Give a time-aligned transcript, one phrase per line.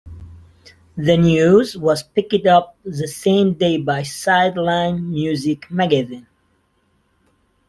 [0.97, 6.25] The news was picked up the same day by Side-Line music magazine.